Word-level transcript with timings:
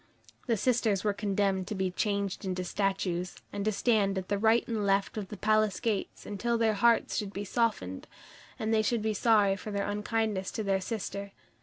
The 0.47 0.57
sisters 0.57 1.03
were 1.03 1.13
condemned 1.13 1.67
to 1.67 1.75
be 1.75 1.91
changed 1.91 2.43
into 2.43 2.63
statues, 2.63 3.35
and 3.53 3.63
to 3.65 3.71
stand 3.71 4.17
at 4.17 4.29
the 4.29 4.39
right 4.39 4.67
and 4.67 4.83
left 4.83 5.15
of 5.15 5.27
the 5.27 5.37
palace 5.37 5.79
gates 5.79 6.25
until 6.25 6.57
their 6.57 6.73
hearts 6.73 7.17
should 7.17 7.33
be 7.33 7.45
softened, 7.45 8.07
and 8.57 8.73
they 8.73 8.81
should 8.81 9.03
be 9.03 9.13
sorry 9.13 9.55
for 9.55 9.69
their 9.69 9.85
unkindness 9.87 10.49
to 10.53 10.63
their 10.63 10.81
sister. 10.81 11.33